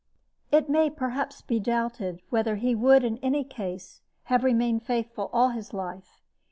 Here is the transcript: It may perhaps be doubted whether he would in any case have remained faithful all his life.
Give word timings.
It 0.51 0.67
may 0.67 0.89
perhaps 0.89 1.41
be 1.43 1.59
doubted 1.59 2.23
whether 2.31 2.55
he 2.55 2.73
would 2.73 3.03
in 3.03 3.19
any 3.19 3.43
case 3.43 4.01
have 4.23 4.43
remained 4.43 4.81
faithful 4.81 5.29
all 5.31 5.49
his 5.49 5.75
life. 5.75 6.19